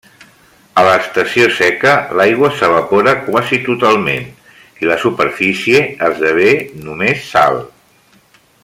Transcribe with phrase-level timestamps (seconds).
[0.81, 1.91] A l'estació seca
[2.21, 4.27] l'aigua s'evapora quasi totalment
[4.85, 6.51] i la superfície esdevé
[6.89, 7.63] només sal.